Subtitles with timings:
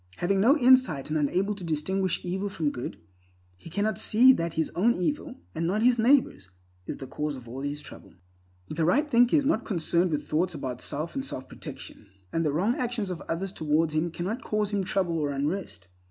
[0.17, 2.97] Having no insight and unable to distinguish evil from good,
[3.55, 6.49] he cannot see that his own evil, and not his neighbor's,
[6.87, 8.15] is the cause of all his trouble.
[8.67, 12.51] The right thinker is not concerned with thoughts about self and self protection, and the
[12.51, 15.87] wrong actions of others towards him cannot cause him trouble or unrest.